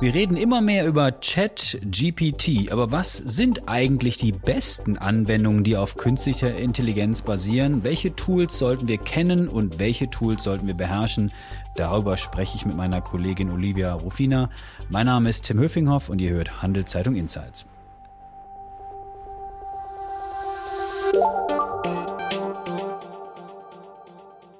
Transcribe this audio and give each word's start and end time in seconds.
Wir 0.00 0.14
reden 0.14 0.38
immer 0.38 0.62
mehr 0.62 0.86
über 0.86 1.20
Chat-GPT, 1.20 2.72
aber 2.72 2.90
was 2.90 3.18
sind 3.18 3.68
eigentlich 3.68 4.16
die 4.16 4.32
besten 4.32 4.96
Anwendungen, 4.96 5.62
die 5.62 5.76
auf 5.76 5.98
künstlicher 5.98 6.56
Intelligenz 6.56 7.20
basieren? 7.20 7.84
Welche 7.84 8.16
Tools 8.16 8.58
sollten 8.58 8.88
wir 8.88 8.96
kennen 8.96 9.46
und 9.46 9.78
welche 9.78 10.08
Tools 10.08 10.42
sollten 10.42 10.66
wir 10.66 10.72
beherrschen? 10.72 11.32
Darüber 11.76 12.16
spreche 12.16 12.56
ich 12.56 12.64
mit 12.64 12.78
meiner 12.78 13.02
Kollegin 13.02 13.50
Olivia 13.50 13.92
Rufina. 13.92 14.48
Mein 14.88 15.04
Name 15.04 15.28
ist 15.28 15.44
Tim 15.44 15.58
Höfinghoff 15.58 16.08
und 16.08 16.18
ihr 16.18 16.30
hört 16.30 16.62
Handelszeitung 16.62 17.16
Insights. 17.16 17.66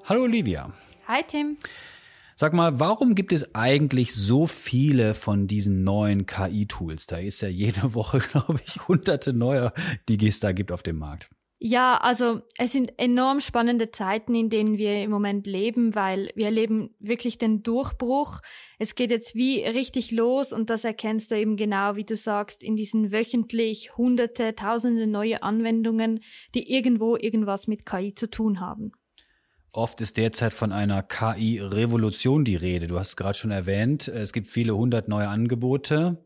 Hallo 0.04 0.24
Olivia. 0.24 0.70
Hi 1.08 1.22
Tim. 1.26 1.56
Sag 2.40 2.54
mal, 2.54 2.80
warum 2.80 3.14
gibt 3.14 3.34
es 3.34 3.54
eigentlich 3.54 4.14
so 4.14 4.46
viele 4.46 5.12
von 5.12 5.46
diesen 5.46 5.84
neuen 5.84 6.24
KI-Tools? 6.24 7.04
Da 7.04 7.18
ist 7.18 7.42
ja 7.42 7.48
jede 7.48 7.92
Woche, 7.94 8.20
glaube 8.20 8.60
ich, 8.64 8.88
hunderte 8.88 9.34
neuer, 9.34 9.74
die 10.08 10.26
es 10.26 10.40
da 10.40 10.52
gibt 10.52 10.72
auf 10.72 10.82
dem 10.82 10.96
Markt. 10.96 11.28
Ja, 11.58 11.98
also 11.98 12.40
es 12.56 12.72
sind 12.72 12.94
enorm 12.96 13.40
spannende 13.40 13.90
Zeiten, 13.90 14.34
in 14.34 14.48
denen 14.48 14.78
wir 14.78 15.02
im 15.02 15.10
Moment 15.10 15.46
leben, 15.46 15.94
weil 15.94 16.30
wir 16.34 16.46
erleben 16.46 16.94
wirklich 16.98 17.36
den 17.36 17.62
Durchbruch. 17.62 18.40
Es 18.78 18.94
geht 18.94 19.10
jetzt 19.10 19.34
wie 19.34 19.62
richtig 19.62 20.10
los 20.10 20.54
und 20.54 20.70
das 20.70 20.84
erkennst 20.84 21.30
du 21.30 21.34
eben 21.34 21.58
genau, 21.58 21.96
wie 21.96 22.04
du 22.04 22.16
sagst, 22.16 22.62
in 22.62 22.74
diesen 22.74 23.12
wöchentlich 23.12 23.98
hunderte, 23.98 24.54
tausende 24.54 25.06
neue 25.06 25.42
Anwendungen, 25.42 26.20
die 26.54 26.72
irgendwo 26.72 27.16
irgendwas 27.16 27.66
mit 27.66 27.84
KI 27.84 28.14
zu 28.14 28.30
tun 28.30 28.60
haben. 28.60 28.92
Oft 29.72 30.00
ist 30.00 30.16
derzeit 30.16 30.52
von 30.52 30.72
einer 30.72 31.02
KI-Revolution 31.02 32.44
die 32.44 32.56
Rede. 32.56 32.88
Du 32.88 32.98
hast 32.98 33.10
es 33.10 33.16
gerade 33.16 33.38
schon 33.38 33.52
erwähnt, 33.52 34.08
es 34.08 34.32
gibt 34.32 34.48
viele 34.48 34.76
hundert 34.76 35.06
neue 35.06 35.28
Angebote. 35.28 36.24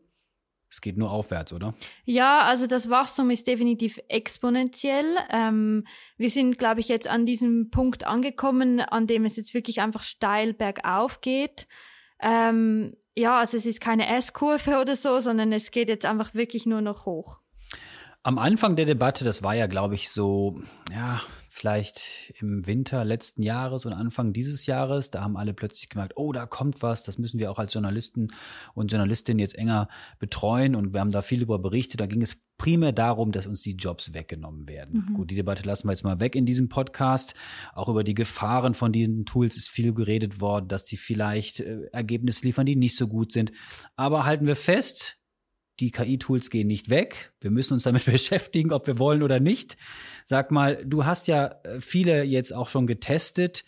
Es 0.67 0.81
geht 0.81 0.97
nur 0.97 1.11
aufwärts, 1.11 1.53
oder? 1.53 1.75
Ja, 2.05 2.41
also 2.41 2.65
das 2.65 2.89
Wachstum 2.89 3.29
ist 3.29 3.45
definitiv 3.45 3.99
exponentiell. 4.09 5.15
Ähm, 5.31 5.85
wir 6.17 6.29
sind, 6.29 6.57
glaube 6.57 6.79
ich, 6.79 6.87
jetzt 6.87 7.07
an 7.07 7.25
diesem 7.25 7.69
Punkt 7.69 8.05
angekommen, 8.05 8.81
an 8.81 9.05
dem 9.05 9.25
es 9.25 9.37
jetzt 9.37 9.53
wirklich 9.53 9.79
einfach 9.79 10.03
steil 10.03 10.53
bergauf 10.53 11.21
geht. 11.21 11.67
Ähm, 12.19 12.97
ja, 13.15 13.39
also 13.39 13.57
es 13.57 13.65
ist 13.65 13.79
keine 13.79 14.07
S-Kurve 14.17 14.81
oder 14.81 14.95
so, 14.95 15.19
sondern 15.19 15.53
es 15.53 15.69
geht 15.69 15.87
jetzt 15.87 16.05
einfach 16.05 16.33
wirklich 16.33 16.65
nur 16.65 16.81
noch 16.81 17.05
hoch. 17.05 17.39
Am 18.23 18.39
Anfang 18.39 18.75
der 18.75 18.85
Debatte, 18.85 19.23
das 19.23 19.43
war 19.43 19.53
ja, 19.53 19.67
glaube 19.67 19.93
ich, 19.93 20.09
so, 20.09 20.59
ja, 20.91 21.21
vielleicht 21.55 22.33
im 22.41 22.67
Winter 22.67 23.05
letzten 23.05 23.41
Jahres 23.41 23.85
und 23.85 23.93
Anfang 23.93 24.33
dieses 24.33 24.65
Jahres. 24.65 25.09
Da 25.09 25.21
haben 25.21 25.37
alle 25.37 25.53
plötzlich 25.53 25.87
gemerkt, 25.87 26.13
oh, 26.17 26.33
da 26.33 26.45
kommt 26.45 26.81
was. 26.81 27.03
Das 27.03 27.17
müssen 27.17 27.39
wir 27.39 27.49
auch 27.49 27.59
als 27.59 27.73
Journalisten 27.73 28.27
und 28.73 28.91
Journalistinnen 28.91 29.39
jetzt 29.39 29.57
enger 29.57 29.87
betreuen. 30.19 30.75
Und 30.75 30.91
wir 30.91 30.99
haben 30.99 31.13
da 31.13 31.21
viel 31.21 31.41
über 31.41 31.57
berichtet. 31.57 32.01
Da 32.01 32.07
ging 32.07 32.21
es 32.21 32.41
primär 32.57 32.91
darum, 32.91 33.31
dass 33.31 33.47
uns 33.47 33.61
die 33.61 33.75
Jobs 33.75 34.13
weggenommen 34.13 34.67
werden. 34.67 35.05
Mhm. 35.09 35.13
Gut, 35.13 35.31
die 35.31 35.35
Debatte 35.35 35.63
lassen 35.63 35.87
wir 35.87 35.93
jetzt 35.93 36.03
mal 36.03 36.19
weg 36.19 36.35
in 36.35 36.45
diesem 36.45 36.67
Podcast. 36.67 37.35
Auch 37.73 37.87
über 37.87 38.03
die 38.03 38.15
Gefahren 38.15 38.73
von 38.73 38.91
diesen 38.91 39.25
Tools 39.25 39.55
ist 39.55 39.69
viel 39.69 39.93
geredet 39.93 40.41
worden, 40.41 40.67
dass 40.67 40.83
die 40.83 40.97
vielleicht 40.97 41.61
äh, 41.61 41.85
Ergebnisse 41.93 42.45
liefern, 42.45 42.65
die 42.65 42.75
nicht 42.75 42.97
so 42.97 43.07
gut 43.07 43.31
sind. 43.31 43.53
Aber 43.95 44.25
halten 44.25 44.45
wir 44.45 44.57
fest, 44.57 45.19
die 45.79 45.91
KI-Tools 45.91 46.49
gehen 46.49 46.67
nicht 46.67 46.89
weg. 46.89 47.33
Wir 47.41 47.51
müssen 47.51 47.73
uns 47.73 47.83
damit 47.83 48.05
beschäftigen, 48.05 48.71
ob 48.71 48.87
wir 48.87 48.99
wollen 48.99 49.23
oder 49.23 49.39
nicht. 49.39 49.77
Sag 50.25 50.51
mal, 50.51 50.83
du 50.85 51.05
hast 51.05 51.27
ja 51.27 51.55
äh, 51.63 51.81
viele 51.81 52.23
jetzt 52.23 52.53
auch 52.53 52.67
schon 52.67 52.87
getestet. 52.87 53.63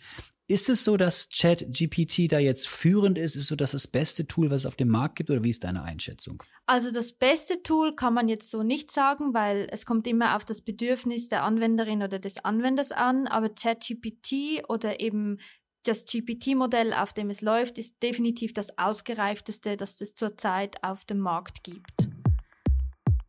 Ist 0.50 0.70
es 0.70 0.82
so, 0.82 0.96
dass 0.96 1.28
ChatGPT 1.28 2.32
da 2.32 2.38
jetzt 2.38 2.68
führend 2.68 3.18
ist? 3.18 3.36
Ist 3.36 3.48
so 3.48 3.56
das 3.56 3.72
das 3.72 3.86
beste 3.86 4.26
Tool, 4.26 4.50
was 4.50 4.62
es 4.62 4.66
auf 4.66 4.76
dem 4.76 4.88
Markt 4.88 5.16
gibt? 5.16 5.28
Oder 5.28 5.44
wie 5.44 5.50
ist 5.50 5.62
deine 5.62 5.82
Einschätzung? 5.82 6.42
Also 6.64 6.90
das 6.90 7.12
beste 7.12 7.62
Tool 7.62 7.94
kann 7.94 8.14
man 8.14 8.28
jetzt 8.28 8.50
so 8.50 8.62
nicht 8.62 8.90
sagen, 8.90 9.34
weil 9.34 9.68
es 9.70 9.84
kommt 9.84 10.06
immer 10.06 10.36
auf 10.36 10.46
das 10.46 10.62
Bedürfnis 10.62 11.28
der 11.28 11.44
Anwenderin 11.44 12.02
oder 12.02 12.18
des 12.18 12.42
Anwenders 12.46 12.92
an. 12.92 13.26
Aber 13.26 13.50
ChatGPT 13.50 14.64
oder 14.68 15.00
eben 15.00 15.38
das 15.82 16.06
GPT-Modell, 16.06 16.94
auf 16.94 17.12
dem 17.12 17.28
es 17.30 17.42
läuft, 17.42 17.78
ist 17.78 18.02
definitiv 18.02 18.54
das 18.54 18.78
ausgereifteste, 18.78 19.76
das 19.76 20.00
es 20.00 20.14
zurzeit 20.14 20.82
auf 20.82 21.04
dem 21.04 21.18
Markt 21.18 21.62
gibt. 21.62 21.97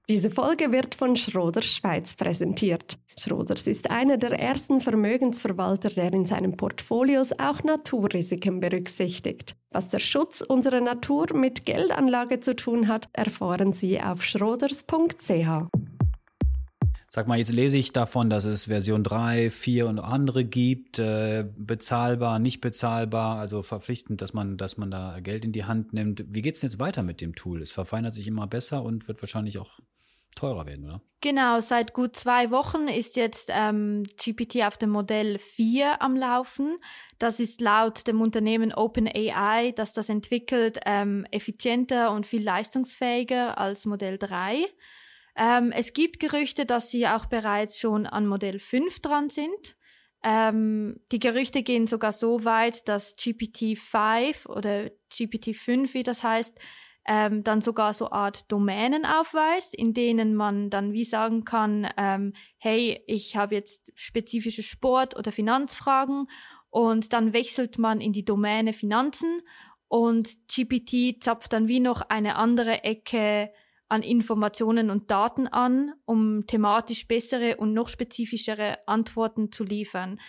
Diese 0.09 0.31
Folge 0.31 0.71
wird 0.71 0.95
von 0.95 1.15
Schroders 1.15 1.67
Schweiz 1.67 2.15
präsentiert. 2.15 2.97
Schroders 3.15 3.67
ist 3.67 3.91
einer 3.91 4.17
der 4.17 4.31
ersten 4.31 4.81
Vermögensverwalter, 4.81 5.91
der 5.91 6.11
in 6.13 6.25
seinen 6.25 6.57
Portfolios 6.57 7.31
auch 7.33 7.63
Naturrisiken 7.63 8.59
berücksichtigt. 8.59 9.55
Was 9.69 9.89
der 9.89 9.99
Schutz 9.99 10.41
unserer 10.41 10.81
Natur 10.81 11.27
mit 11.35 11.63
Geldanlage 11.63 12.39
zu 12.39 12.55
tun 12.55 12.87
hat, 12.87 13.07
erfahren 13.13 13.71
Sie 13.71 14.01
auf 14.01 14.23
schroders.ch. 14.23 15.69
Sag 17.11 17.27
mal, 17.27 17.37
jetzt 17.37 17.51
lese 17.51 17.77
ich 17.77 17.91
davon, 17.91 18.31
dass 18.31 18.45
es 18.45 18.65
Version 18.65 19.03
3, 19.03 19.51
4 19.51 19.87
und 19.87 19.99
andere 19.99 20.43
gibt, 20.43 20.97
äh, 20.97 21.45
bezahlbar, 21.55 22.39
nicht 22.39 22.61
bezahlbar, 22.61 23.37
also 23.37 23.61
verpflichtend, 23.61 24.21
dass 24.21 24.33
man, 24.33 24.57
dass 24.57 24.77
man 24.77 24.89
da 24.89 25.19
Geld 25.19 25.45
in 25.45 25.51
die 25.51 25.65
Hand 25.65 25.93
nimmt. 25.93 26.23
Wie 26.29 26.41
geht's 26.41 26.61
denn 26.61 26.71
jetzt 26.71 26.79
weiter 26.79 27.03
mit 27.03 27.21
dem 27.21 27.35
Tool? 27.35 27.61
Es 27.61 27.71
verfeinert 27.71 28.15
sich 28.15 28.27
immer 28.27 28.47
besser 28.47 28.81
und 28.81 29.07
wird 29.07 29.21
wahrscheinlich 29.21 29.59
auch 29.59 29.79
teurer 30.39 30.65
werden, 30.65 30.85
oder? 30.85 31.01
Genau, 31.21 31.59
seit 31.59 31.93
gut 31.93 32.15
zwei 32.15 32.49
Wochen 32.49 32.87
ist 32.87 33.17
jetzt 33.17 33.49
ähm, 33.51 34.03
GPT 34.17 34.63
auf 34.63 34.77
dem 34.77 34.89
Modell 34.89 35.37
4 35.37 36.01
am 36.01 36.15
Laufen. 36.15 36.77
Das 37.17 37.41
ist 37.41 37.59
laut 37.59 38.07
dem 38.07 38.21
Unternehmen 38.21 38.73
OpenAI, 38.73 39.73
das 39.75 39.91
das 39.91 40.07
entwickelt, 40.07 40.79
ähm, 40.85 41.25
effizienter 41.31 42.13
und 42.13 42.25
viel 42.25 42.41
leistungsfähiger 42.41 43.57
als 43.57 43.85
Modell 43.85 44.17
3. 44.17 44.65
Ähm, 45.35 45.73
es 45.73 45.91
gibt 45.91 46.21
Gerüchte, 46.21 46.65
dass 46.65 46.89
sie 46.89 47.05
auch 47.05 47.25
bereits 47.25 47.77
schon 47.77 48.05
an 48.05 48.25
Modell 48.25 48.59
5 48.59 49.01
dran 49.01 49.29
sind. 49.29 49.75
Ähm, 50.23 51.01
die 51.11 51.19
Gerüchte 51.19 51.63
gehen 51.63 51.87
sogar 51.87 52.13
so 52.13 52.45
weit, 52.45 52.87
dass 52.87 53.17
GPT-5 53.17 54.47
oder 54.47 54.89
GPT-5, 55.11 55.93
wie 55.93 56.03
das 56.03 56.23
heißt, 56.23 56.57
ähm, 57.05 57.43
dann 57.43 57.61
sogar 57.61 57.93
so 57.93 58.11
Art 58.11 58.51
Domänen 58.51 59.05
aufweist, 59.05 59.73
in 59.73 59.93
denen 59.93 60.35
man 60.35 60.69
dann 60.69 60.93
wie 60.93 61.05
sagen 61.05 61.43
kann, 61.43 61.87
ähm, 61.97 62.33
hey, 62.57 63.03
ich 63.07 63.35
habe 63.35 63.55
jetzt 63.55 63.91
spezifische 63.95 64.63
Sport- 64.63 65.17
oder 65.17 65.31
Finanzfragen 65.31 66.27
und 66.69 67.13
dann 67.13 67.33
wechselt 67.33 67.79
man 67.79 67.99
in 67.99 68.13
die 68.13 68.25
Domäne 68.25 68.73
Finanzen 68.73 69.41
und 69.87 70.29
GPT 70.47 71.23
zapft 71.23 71.51
dann 71.53 71.67
wie 71.67 71.79
noch 71.79 72.01
eine 72.01 72.35
andere 72.35 72.83
Ecke 72.83 73.51
an 73.89 74.03
Informationen 74.03 74.91
und 74.91 75.09
Daten 75.09 75.47
an, 75.47 75.93
um 76.05 76.45
thematisch 76.45 77.07
bessere 77.07 77.57
und 77.57 77.73
noch 77.73 77.89
spezifischere 77.89 78.77
Antworten 78.87 79.51
zu 79.51 79.63
liefern. 79.63 80.19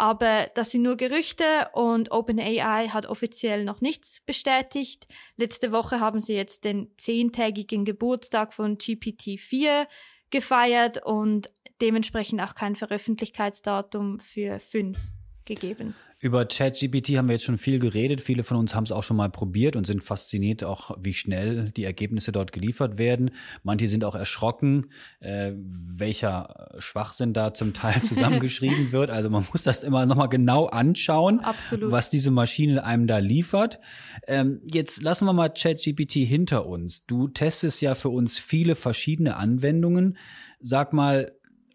Aber 0.00 0.50
das 0.54 0.70
sind 0.70 0.80
nur 0.80 0.96
Gerüchte 0.96 1.68
und 1.74 2.10
OpenAI 2.10 2.88
hat 2.88 3.04
offiziell 3.04 3.64
noch 3.64 3.82
nichts 3.82 4.22
bestätigt. 4.24 5.06
Letzte 5.36 5.72
Woche 5.72 6.00
haben 6.00 6.20
sie 6.20 6.32
jetzt 6.32 6.64
den 6.64 6.90
zehntägigen 6.96 7.84
Geburtstag 7.84 8.54
von 8.54 8.78
GPT-4 8.78 9.86
gefeiert 10.30 11.04
und 11.04 11.50
dementsprechend 11.82 12.40
auch 12.40 12.54
kein 12.54 12.76
Veröffentlichkeitsdatum 12.76 14.20
für 14.20 14.58
5 14.58 14.98
gegeben. 15.44 15.94
Über 16.22 16.44
ChatGPT 16.44 17.16
haben 17.16 17.28
wir 17.28 17.32
jetzt 17.32 17.46
schon 17.46 17.56
viel 17.56 17.78
geredet. 17.78 18.20
Viele 18.20 18.44
von 18.44 18.58
uns 18.58 18.74
haben 18.74 18.84
es 18.84 18.92
auch 18.92 19.02
schon 19.02 19.16
mal 19.16 19.30
probiert 19.30 19.74
und 19.74 19.86
sind 19.86 20.04
fasziniert 20.04 20.62
auch, 20.62 20.94
wie 21.00 21.14
schnell 21.14 21.70
die 21.70 21.84
Ergebnisse 21.84 22.30
dort 22.30 22.52
geliefert 22.52 22.98
werden. 22.98 23.30
Manche 23.62 23.88
sind 23.88 24.04
auch 24.04 24.14
erschrocken, 24.14 24.90
äh, 25.20 25.52
welcher 25.56 26.74
Schwachsinn 26.78 27.32
da 27.32 27.54
zum 27.54 27.72
Teil 27.72 28.02
zusammengeschrieben 28.02 28.92
wird. 28.92 29.08
Also 29.08 29.30
man 29.30 29.46
muss 29.50 29.62
das 29.62 29.82
immer 29.82 30.04
nochmal 30.04 30.28
genau 30.28 30.66
anschauen, 30.66 31.40
Absolut. 31.40 31.90
was 31.90 32.10
diese 32.10 32.30
Maschine 32.30 32.84
einem 32.84 33.06
da 33.06 33.16
liefert. 33.16 33.80
Ähm, 34.26 34.60
jetzt 34.70 35.02
lassen 35.02 35.24
wir 35.24 35.32
mal 35.32 35.48
ChatGPT 35.48 36.16
hinter 36.16 36.66
uns. 36.66 37.06
Du 37.06 37.28
testest 37.28 37.80
ja 37.80 37.94
für 37.94 38.10
uns 38.10 38.36
viele 38.36 38.74
verschiedene 38.74 39.36
Anwendungen. 39.36 40.18
Sag 40.60 40.92
mal, 40.92 41.32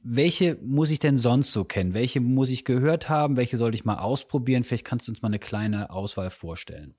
welche 0.07 0.55
muss 0.61 0.91
ich 0.91 0.99
denn 0.99 1.17
sonst 1.17 1.51
so 1.51 1.63
kennen? 1.63 1.95
Welche 1.95 2.21
muss 2.21 2.51
ich 2.51 2.63
gehört 2.63 3.09
haben? 3.09 3.37
Welche 3.37 3.57
sollte 3.57 3.75
ich 3.75 3.85
mal 3.85 3.97
ausprobieren? 3.97 4.63
Vielleicht 4.63 4.85
kannst 4.85 5.07
du 5.07 5.11
uns 5.11 5.23
mal 5.23 5.29
eine 5.29 5.39
kleine 5.39 5.89
Auswahl 5.89 6.29
vorstellen. 6.29 6.95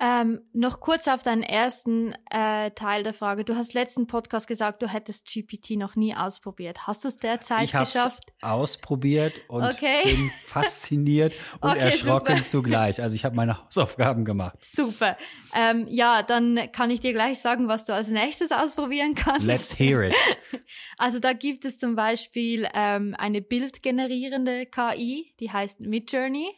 Ähm, 0.00 0.42
noch 0.52 0.78
kurz 0.78 1.08
auf 1.08 1.24
deinen 1.24 1.42
ersten 1.42 2.14
äh, 2.30 2.70
Teil 2.70 3.02
der 3.02 3.14
Frage. 3.14 3.44
Du 3.44 3.56
hast 3.56 3.74
letzten 3.74 4.06
Podcast 4.06 4.46
gesagt, 4.46 4.80
du 4.80 4.86
hättest 4.86 5.26
GPT 5.26 5.70
noch 5.70 5.96
nie 5.96 6.14
ausprobiert. 6.14 6.86
Hast 6.86 7.02
du 7.02 7.08
es 7.08 7.16
derzeit 7.16 7.64
ich 7.64 7.72
geschafft? 7.72 8.32
Ich 8.38 8.44
habe 8.44 8.54
ausprobiert 8.54 9.40
und 9.48 9.64
okay. 9.64 10.02
bin 10.04 10.30
fasziniert 10.46 11.34
und 11.60 11.70
okay, 11.70 11.80
erschrocken 11.80 12.36
super. 12.36 12.44
zugleich. 12.44 13.02
Also 13.02 13.16
ich 13.16 13.24
habe 13.24 13.34
meine 13.34 13.60
Hausaufgaben 13.64 14.24
gemacht. 14.24 14.58
Super. 14.62 15.16
Ähm, 15.52 15.86
ja, 15.88 16.22
dann 16.22 16.70
kann 16.70 16.90
ich 16.90 17.00
dir 17.00 17.12
gleich 17.12 17.40
sagen, 17.40 17.66
was 17.66 17.84
du 17.84 17.92
als 17.92 18.08
nächstes 18.08 18.52
ausprobieren 18.52 19.16
kannst. 19.16 19.44
Let's 19.44 19.76
hear 19.78 20.02
it. 20.02 20.14
Also 20.98 21.20
da 21.20 21.32
gibt 21.32 21.64
es 21.64 21.78
zum 21.78 21.94
Beispiel 21.94 22.68
ähm, 22.74 23.14
eine 23.18 23.40
bildgenerierende 23.40 24.66
KI, 24.66 25.32
die 25.40 25.50
heißt 25.50 25.80
Midjourney. 25.80 26.54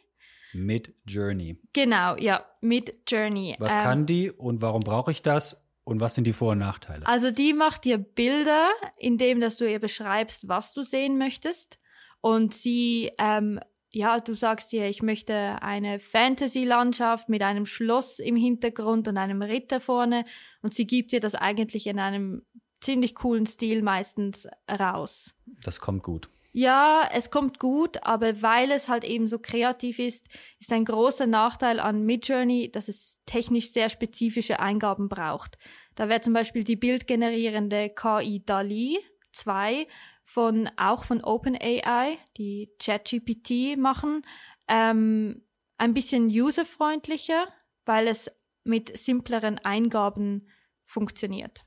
Mid 0.53 0.93
Journey. 1.05 1.57
Genau, 1.73 2.15
ja, 2.17 2.45
Mid 2.61 2.93
Journey. 3.07 3.55
Was 3.59 3.73
ähm, 3.73 3.79
kann 3.81 4.05
die 4.05 4.31
und 4.31 4.61
warum 4.61 4.81
brauche 4.81 5.11
ich 5.11 5.21
das? 5.21 5.57
Und 5.83 5.99
was 5.99 6.15
sind 6.15 6.25
die 6.25 6.33
Vor- 6.33 6.51
und 6.51 6.59
Nachteile? 6.59 7.05
Also 7.07 7.31
die 7.31 7.53
macht 7.53 7.85
dir 7.85 7.97
Bilder, 7.97 8.69
indem 8.97 9.41
dass 9.41 9.57
du 9.57 9.69
ihr 9.69 9.79
beschreibst, 9.79 10.47
was 10.47 10.73
du 10.73 10.83
sehen 10.83 11.17
möchtest. 11.17 11.79
Und 12.21 12.53
sie, 12.53 13.11
ähm, 13.17 13.59
ja, 13.89 14.19
du 14.19 14.35
sagst 14.35 14.71
ihr, 14.73 14.87
ich 14.87 15.01
möchte 15.01 15.61
eine 15.61 15.99
Fantasy-Landschaft 15.99 17.29
mit 17.29 17.41
einem 17.41 17.65
Schloss 17.65 18.19
im 18.19 18.35
Hintergrund 18.35 19.07
und 19.07 19.17
einem 19.17 19.41
Ritter 19.41 19.79
vorne. 19.79 20.23
Und 20.61 20.75
sie 20.75 20.85
gibt 20.85 21.13
dir 21.13 21.19
das 21.19 21.33
eigentlich 21.33 21.87
in 21.87 21.99
einem 21.99 22.43
ziemlich 22.79 23.15
coolen 23.15 23.47
Stil 23.47 23.81
meistens 23.81 24.47
raus. 24.69 25.33
Das 25.63 25.79
kommt 25.79 26.03
gut. 26.03 26.29
Ja, 26.53 27.09
es 27.13 27.31
kommt 27.31 27.59
gut, 27.59 28.03
aber 28.03 28.41
weil 28.41 28.71
es 28.71 28.89
halt 28.89 29.05
eben 29.05 29.27
so 29.27 29.39
kreativ 29.39 29.99
ist, 29.99 30.27
ist 30.59 30.71
ein 30.73 30.83
großer 30.83 31.25
Nachteil 31.25 31.79
an 31.79 32.05
Midjourney, 32.05 32.69
dass 32.71 32.89
es 32.89 33.21
technisch 33.25 33.71
sehr 33.71 33.89
spezifische 33.89 34.59
Eingaben 34.59 35.07
braucht. 35.07 35.57
Da 35.95 36.09
wäre 36.09 36.19
zum 36.19 36.33
Beispiel 36.33 36.65
die 36.65 36.75
bildgenerierende 36.75 37.89
KI 37.89 38.43
DALI 38.45 38.99
2 39.31 39.87
von, 40.23 40.69
auch 40.75 41.05
von 41.05 41.23
OpenAI, 41.23 42.17
die 42.37 42.69
ChatGPT 42.79 43.77
machen, 43.77 44.23
ähm, 44.67 45.45
ein 45.77 45.93
bisschen 45.93 46.27
userfreundlicher, 46.27 47.47
weil 47.85 48.07
es 48.07 48.29
mit 48.63 48.97
simpleren 48.97 49.57
Eingaben 49.59 50.49
funktioniert. 50.85 51.65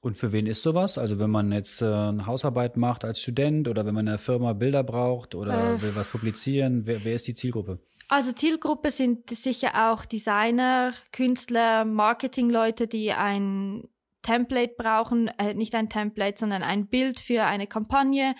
Und 0.00 0.16
für 0.16 0.32
wen 0.32 0.46
ist 0.46 0.62
sowas? 0.62 0.96
Also 0.96 1.18
wenn 1.18 1.30
man 1.30 1.52
jetzt 1.52 1.82
äh, 1.82 1.84
eine 1.84 2.24
Hausarbeit 2.26 2.76
macht 2.76 3.04
als 3.04 3.20
Student 3.20 3.68
oder 3.68 3.84
wenn 3.84 3.94
man 3.94 4.06
in 4.06 4.08
einer 4.08 4.18
Firma 4.18 4.54
Bilder 4.54 4.82
braucht 4.82 5.34
oder 5.34 5.74
äh, 5.74 5.82
will 5.82 5.94
was 5.94 6.08
publizieren, 6.08 6.86
wer, 6.86 7.04
wer 7.04 7.14
ist 7.14 7.26
die 7.26 7.34
Zielgruppe? 7.34 7.80
Also 8.08 8.32
Zielgruppe 8.32 8.90
sind 8.90 9.30
sicher 9.30 9.90
auch 9.90 10.04
Designer, 10.04 10.94
Künstler, 11.12 11.84
Marketingleute, 11.84 12.88
die 12.88 13.12
ein 13.12 13.88
Template 14.22 14.74
brauchen, 14.76 15.28
äh, 15.38 15.54
nicht 15.54 15.74
ein 15.74 15.88
Template, 15.88 16.38
sondern 16.38 16.62
ein 16.62 16.86
Bild 16.86 17.20
für 17.20 17.44
eine 17.44 17.66
Kampagne. 17.66 18.34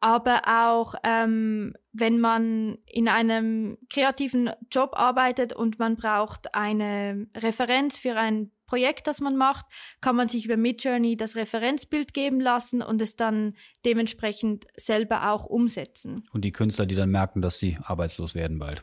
Aber 0.00 0.42
auch 0.46 0.94
ähm, 1.04 1.74
wenn 1.92 2.20
man 2.20 2.78
in 2.86 3.08
einem 3.08 3.78
kreativen 3.90 4.50
Job 4.70 4.92
arbeitet 4.94 5.52
und 5.52 5.78
man 5.78 5.96
braucht 5.96 6.54
eine 6.54 7.26
Referenz 7.36 7.98
für 7.98 8.16
ein 8.16 8.50
Projekt, 8.72 9.06
das 9.06 9.20
man 9.20 9.36
macht, 9.36 9.66
kann 10.00 10.16
man 10.16 10.30
sich 10.30 10.46
über 10.46 10.56
Midjourney 10.56 11.18
das 11.18 11.36
Referenzbild 11.36 12.14
geben 12.14 12.40
lassen 12.40 12.80
und 12.80 13.02
es 13.02 13.16
dann 13.16 13.54
dementsprechend 13.84 14.66
selber 14.78 15.30
auch 15.30 15.44
umsetzen. 15.44 16.24
Und 16.32 16.42
die 16.42 16.52
Künstler, 16.52 16.86
die 16.86 16.94
dann 16.94 17.10
merken, 17.10 17.42
dass 17.42 17.58
sie 17.58 17.76
arbeitslos 17.82 18.34
werden 18.34 18.58
bald. 18.58 18.82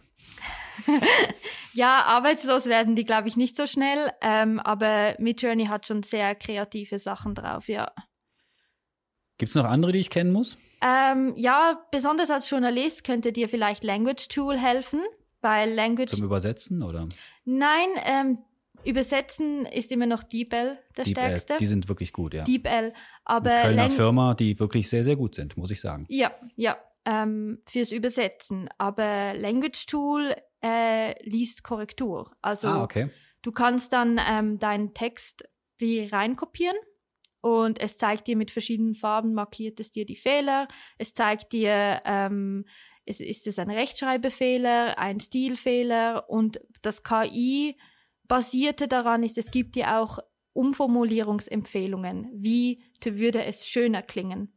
ja, 1.74 2.04
arbeitslos 2.04 2.68
werden 2.68 2.96
die, 2.96 3.04
glaube 3.04 3.30
ich, 3.30 3.36
nicht 3.36 3.56
so 3.56 3.66
schnell, 3.66 4.12
ähm, 4.22 4.60
aber 4.60 5.16
Midjourney 5.18 5.66
hat 5.66 5.88
schon 5.88 6.04
sehr 6.04 6.36
kreative 6.36 7.00
Sachen 7.00 7.34
drauf, 7.34 7.68
ja. 7.68 7.92
Gibt 9.40 9.50
es 9.50 9.56
noch 9.56 9.66
andere, 9.66 9.92
die 9.92 10.00
ich 10.00 10.12
kennen 10.12 10.32
muss? 10.32 10.60
Ähm, 10.84 11.34
ja, 11.36 11.84
besonders 11.92 12.30
als 12.30 12.48
Journalist 12.48 13.04
könnte 13.04 13.32
dir 13.32 13.50
vielleicht 13.50 13.84
Language 13.84 14.28
Tool 14.28 14.56
helfen, 14.60 15.00
weil 15.42 15.74
Language. 15.74 16.12
Zum 16.12 16.26
Übersetzen 16.26 16.84
oder? 16.84 17.10
Nein, 17.44 17.90
ähm, 18.06 18.38
Übersetzen 18.86 19.66
ist 19.66 19.92
immer 19.92 20.06
noch 20.06 20.24
DeepL 20.24 20.78
der 20.98 21.04
Deep 21.04 21.18
stärkste. 21.18 21.54
L, 21.54 21.60
die 21.60 21.66
sind 21.66 21.88
wirklich 21.90 22.14
gut, 22.14 22.34
ja. 22.34 22.44
DeepL, 22.44 22.94
aber 23.26 23.52
Eine 23.52 23.62
Kölner 23.62 23.90
Firma, 23.90 24.34
die 24.34 24.60
wirklich 24.60 24.90
sehr, 24.90 25.04
sehr 25.04 25.16
gut 25.16 25.36
sind, 25.36 25.58
muss 25.58 25.72
ich 25.72 25.82
sagen. 25.82 26.06
Ja, 26.10 26.32
ja, 26.56 26.78
ähm, 27.06 27.62
fürs 27.66 27.92
Übersetzen. 27.92 28.70
Aber 28.78 29.34
Language 29.36 29.86
Tool 29.86 30.36
äh, 30.64 31.22
liest 31.28 31.64
Korrektur. 31.64 32.36
Also 32.42 32.68
ah, 32.68 32.84
okay. 32.84 33.10
du 33.42 33.52
kannst 33.52 33.94
dann 33.94 34.20
ähm, 34.26 34.60
deinen 34.60 34.94
Text 34.94 35.48
wie 35.78 36.06
reinkopieren 36.06 36.78
und 37.42 37.80
es 37.80 37.98
zeigt 37.98 38.28
dir 38.28 38.36
mit 38.36 38.52
verschiedenen 38.52 38.96
Farben, 38.96 39.34
markiert 39.34 39.80
es 39.80 39.92
dir 39.92 40.06
die 40.06 40.18
Fehler. 40.18 40.68
Es 40.98 41.14
zeigt 41.14 41.54
dir, 41.54 42.02
ähm, 42.06 42.66
ist, 43.06 43.22
ist 43.22 43.48
es 43.48 43.60
ein 43.60 43.70
Rechtschreibfehler, 43.70 44.98
ein 44.98 45.20
Stilfehler 45.20 46.30
und 46.30 46.60
das 46.82 47.04
KI 47.04 47.78
basierte 48.30 48.88
daran 48.88 49.24
ist, 49.24 49.38
es 49.38 49.52
gibt 49.52 49.76
dir 49.76 49.98
auch 50.00 50.20
Umformulierungsempfehlungen. 50.54 52.30
Wie 52.34 52.82
würde 53.04 53.44
es 53.44 53.68
schöner 53.68 54.02
klingen? 54.02 54.54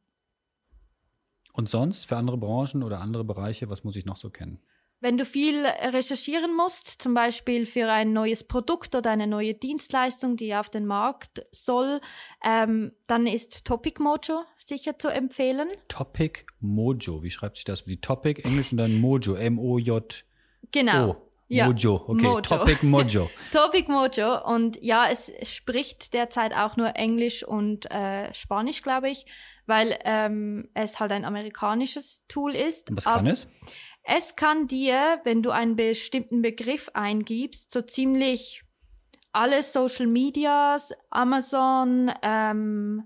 Und 1.53 1.69
sonst 1.69 2.05
für 2.05 2.17
andere 2.17 2.39
Branchen 2.39 2.83
oder 2.85 3.01
andere 3.01 3.25
Bereiche, 3.25 3.69
was 3.69 3.83
muss 3.83 3.97
ich 3.97 4.05
noch 4.05 4.17
so 4.17 4.31
kennen? 4.31 4.61
Wenn 5.01 5.19
du 5.19 5.25
viel 5.25 5.67
recherchieren 5.67 6.55
musst, 6.55 7.03
zum 7.03 7.13
Beispiel 7.13 7.67
für 7.67 7.91
ein 7.91 8.13
neues 8.13 8.45
Produkt 8.45 8.95
oder 8.95 9.11
eine 9.11 9.27
neue 9.27 9.53
Dienstleistung, 9.53 10.37
die 10.37 10.55
auf 10.55 10.71
den 10.71 10.87
Markt 10.87 11.45
soll, 11.51 12.01
ähm, 12.45 12.93
dann 13.09 13.27
ist 13.27 13.65
Topic 13.65 14.01
Mojo 14.01 14.45
sicher 14.65 14.99
zu 15.01 15.09
empfehlen. 15.09 15.69
Topic 15.89 16.45
Mojo, 16.61 17.25
wie 17.25 17.31
schreibt 17.31 17.57
sich 17.57 17.65
das? 17.65 17.89
Wie 17.89 18.01
Topic, 18.01 18.43
Englisch 18.43 18.71
und 18.71 18.79
dann 18.79 19.01
Mojo, 19.01 19.35
M-O-J. 19.35 20.25
Genau. 20.71 21.17
Ja. 21.53 21.67
Mojo, 21.67 21.97
okay. 22.07 22.23
Mojo. 22.23 22.41
Topic 22.41 22.83
Mojo. 22.87 23.31
Topic 23.53 23.91
Mojo. 23.91 24.43
Und 24.47 24.79
ja, 24.81 25.11
es 25.11 25.31
spricht 25.43 26.15
derzeit 26.15 26.55
auch 26.55 26.79
nur 26.79 26.97
Englisch 26.97 27.45
und 27.45 27.91
äh, 27.91 28.33
Spanisch, 28.33 28.83
glaube 28.83 29.11
ich, 29.11 29.27
weil 29.67 29.99
ähm, 30.05 30.71
es 30.73 30.99
halt 30.99 31.13
ein 31.13 31.27
amerikanisches 31.27 32.25
Tool 32.27 32.55
ist. 32.55 32.89
Was 32.91 33.05
kann 33.05 33.27
es? 33.27 33.47
Es 34.03 34.35
kann 34.35 34.67
dir, 34.67 35.21
wenn 35.25 35.43
du 35.43 35.51
einen 35.51 35.77
bestimmten 35.77 36.41
Begriff 36.41 36.91
eingibst, 36.95 37.71
so 37.71 37.83
ziemlich 37.83 38.65
alle 39.33 39.63
Social 39.63 40.07
Medias, 40.07 40.93
Amazon 41.11 42.11
ähm, 42.23 43.05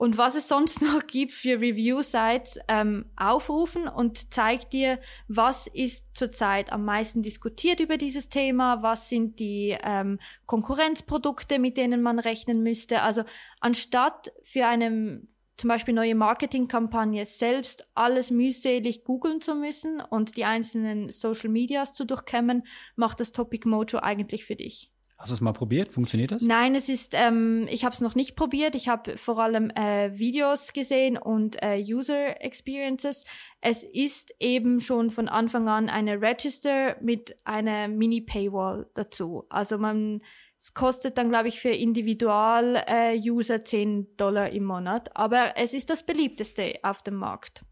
und 0.00 0.16
was 0.16 0.34
es 0.34 0.48
sonst 0.48 0.80
noch 0.82 1.06
gibt 1.06 1.30
für 1.30 1.60
Review-Sites 1.60 2.58
ähm, 2.68 3.04
aufrufen 3.16 3.86
und 3.86 4.32
zeigt 4.32 4.72
dir, 4.72 4.98
was 5.28 5.66
ist 5.66 6.16
zurzeit 6.16 6.72
am 6.72 6.86
meisten 6.86 7.20
diskutiert 7.20 7.80
über 7.80 7.98
dieses 7.98 8.30
Thema, 8.30 8.82
was 8.82 9.10
sind 9.10 9.38
die 9.38 9.76
ähm, 9.82 10.18
Konkurrenzprodukte, 10.46 11.58
mit 11.58 11.76
denen 11.76 12.00
man 12.00 12.18
rechnen 12.18 12.62
müsste. 12.62 13.02
Also 13.02 13.24
anstatt 13.60 14.32
für 14.42 14.66
eine 14.66 15.20
zum 15.58 15.68
Beispiel 15.68 15.92
neue 15.92 16.14
Marketingkampagne 16.14 17.26
selbst 17.26 17.86
alles 17.94 18.30
mühselig 18.30 19.04
googeln 19.04 19.42
zu 19.42 19.54
müssen 19.54 20.00
und 20.00 20.38
die 20.38 20.46
einzelnen 20.46 21.10
Social 21.10 21.50
Medias 21.50 21.92
zu 21.92 22.06
durchkämmen, 22.06 22.62
macht 22.96 23.20
das 23.20 23.32
Topic 23.32 23.68
Mojo 23.68 23.98
eigentlich 23.98 24.46
für 24.46 24.56
dich. 24.56 24.90
Hast 25.20 25.32
du 25.32 25.34
es 25.34 25.42
mal 25.42 25.52
probiert? 25.52 25.90
Funktioniert 25.90 26.32
das? 26.32 26.40
Nein, 26.40 26.74
es 26.74 26.88
ist, 26.88 27.12
ähm, 27.14 27.66
ich 27.68 27.84
habe 27.84 27.92
es 27.92 28.00
noch 28.00 28.14
nicht 28.14 28.36
probiert. 28.36 28.74
Ich 28.74 28.88
habe 28.88 29.18
vor 29.18 29.38
allem 29.38 29.68
äh, 29.68 30.18
Videos 30.18 30.72
gesehen 30.72 31.18
und 31.18 31.62
äh, 31.62 31.78
User 31.78 32.42
Experiences. 32.42 33.24
Es 33.60 33.84
ist 33.84 34.32
eben 34.40 34.80
schon 34.80 35.10
von 35.10 35.28
Anfang 35.28 35.68
an 35.68 35.90
eine 35.90 36.22
Register 36.22 36.96
mit 37.02 37.36
einer 37.44 37.86
Mini-Paywall 37.88 38.86
dazu. 38.94 39.44
Also 39.50 39.76
man 39.76 40.22
es 40.58 40.72
kostet 40.72 41.18
dann, 41.18 41.28
glaube 41.28 41.48
ich, 41.48 41.60
für 41.60 41.70
Individual-User 41.70 43.54
äh, 43.56 43.64
10 43.64 44.16
Dollar 44.16 44.50
im 44.50 44.64
Monat. 44.64 45.14
Aber 45.16 45.52
es 45.56 45.74
ist 45.74 45.90
das 45.90 46.04
beliebteste 46.04 46.74
auf 46.82 47.02
dem 47.02 47.16
Markt. 47.16 47.64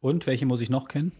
Und 0.00 0.26
welche 0.26 0.44
muss 0.44 0.60
ich 0.60 0.70
noch 0.70 0.88
kennen? 0.88 1.12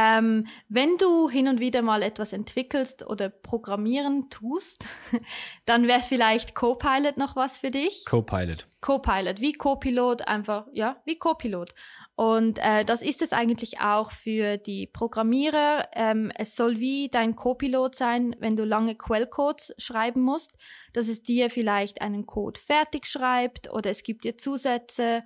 Ähm, 0.00 0.46
wenn 0.68 0.96
du 0.96 1.28
hin 1.28 1.48
und 1.48 1.58
wieder 1.58 1.82
mal 1.82 2.04
etwas 2.04 2.32
entwickelst 2.32 3.04
oder 3.04 3.28
programmieren 3.30 4.30
tust, 4.30 4.86
dann 5.66 5.88
wäre 5.88 6.02
vielleicht 6.02 6.54
Copilot 6.54 7.16
noch 7.16 7.34
was 7.34 7.58
für 7.58 7.72
dich. 7.72 8.04
Copilot. 8.04 8.68
Copilot, 8.80 9.40
wie 9.40 9.54
Copilot, 9.54 10.28
einfach, 10.28 10.68
ja, 10.72 11.02
wie 11.04 11.18
Copilot. 11.18 11.74
Und 12.14 12.60
äh, 12.60 12.84
das 12.84 13.02
ist 13.02 13.22
es 13.22 13.32
eigentlich 13.32 13.80
auch 13.80 14.12
für 14.12 14.56
die 14.56 14.86
Programmierer. 14.86 15.88
Ähm, 15.92 16.30
es 16.36 16.54
soll 16.54 16.78
wie 16.78 17.08
dein 17.08 17.34
Copilot 17.34 17.96
sein, 17.96 18.36
wenn 18.38 18.56
du 18.56 18.64
lange 18.64 18.94
Quellcodes 18.94 19.74
schreiben 19.78 20.20
musst, 20.20 20.56
dass 20.92 21.08
es 21.08 21.24
dir 21.24 21.50
vielleicht 21.50 22.02
einen 22.02 22.24
Code 22.24 22.60
fertig 22.60 23.06
schreibt 23.06 23.72
oder 23.72 23.90
es 23.90 24.04
gibt 24.04 24.22
dir 24.22 24.38
Zusätze. 24.38 25.24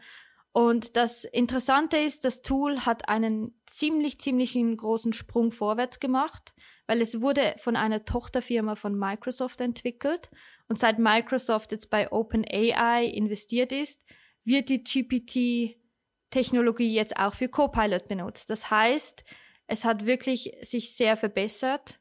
Und 0.53 0.97
das 0.97 1.25
Interessante 1.25 1.97
ist, 1.97 2.25
das 2.25 2.43
Tool 2.43 2.81
hat 2.81 3.09
einen 3.09 3.59
ziemlich, 3.67 4.21
ziemlich 4.21 4.55
großen 4.55 5.15
Sprung 5.15 5.51
vorwärts 5.51 5.99
gemacht, 5.99 6.55
weil 6.87 7.01
es 7.01 7.23
wurde 7.23 7.55
von 7.59 7.75
einer 7.75 8.05
Tochterfirma 8.05 8.77
von 8.77 8.99
Microsoft 8.99 9.61
entwickelt. 9.63 10.31
Und 10.69 10.79
seit 10.79 10.99
Microsoft 10.99 11.73
jetzt 11.73 11.89
bei 11.89 12.13
OpenAI 12.13 13.07
investiert 13.07 13.73
ist, 13.73 14.05
wird 14.45 14.69
die 14.69 14.85
GPT 14.85 15.83
Technologie 16.31 16.93
jetzt 16.93 17.19
auch 17.19 17.35
für 17.35 17.49
Copilot 17.49 18.09
benutzt. 18.09 18.51
Das 18.51 18.71
heißt, 18.71 19.23
es 19.67 19.85
hat 19.85 20.07
wirklich 20.07 20.53
sich 20.63 20.97
sehr 20.97 21.17
verbessert. 21.17 22.01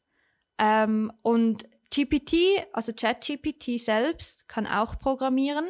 Ähm, 0.57 1.11
und 1.21 1.65
GPT, 1.93 2.65
also 2.71 2.93
ChatGPT 2.93 3.79
selbst, 3.79 4.47
kann 4.47 4.65
auch 4.65 4.97
programmieren, 4.97 5.69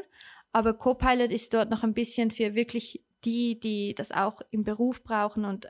aber 0.51 0.73
Copilot 0.73 1.31
ist 1.31 1.53
dort 1.53 1.69
noch 1.69 1.83
ein 1.83 1.93
bisschen 1.93 2.31
für 2.31 2.55
wirklich 2.55 3.03
die, 3.23 3.59
die 3.59 3.93
das 3.95 4.11
auch 4.11 4.41
im 4.51 4.63
Beruf 4.63 5.03
brauchen 5.03 5.45
und 5.45 5.67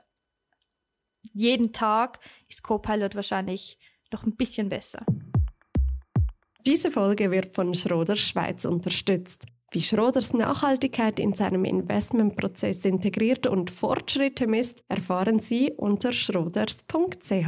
jeden 1.33 1.71
Tag 1.71 2.19
ist 2.49 2.63
Copilot 2.63 3.15
wahrscheinlich 3.15 3.77
noch 4.11 4.23
ein 4.23 4.35
bisschen 4.35 4.69
besser. 4.69 5.05
Diese 6.65 6.91
Folge 6.91 7.31
wird 7.31 7.55
von 7.55 7.73
Schroders 7.73 8.19
Schweiz 8.19 8.65
unterstützt. 8.65 9.45
Wie 9.71 9.81
Schroders 9.81 10.33
Nachhaltigkeit 10.33 11.19
in 11.19 11.33
seinem 11.33 11.63
Investmentprozess 11.63 12.83
integriert 12.83 13.47
und 13.47 13.71
Fortschritte 13.71 14.45
misst, 14.45 14.83
erfahren 14.89 15.39
Sie 15.39 15.71
unter 15.71 16.11
schroders.ch. 16.11 17.47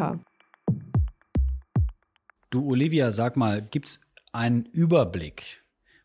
Du, 2.50 2.70
Olivia, 2.70 3.12
sag 3.12 3.36
mal, 3.36 3.62
gibt 3.62 3.90
es 3.90 4.02
einen 4.32 4.66
Überblick, 4.68 5.63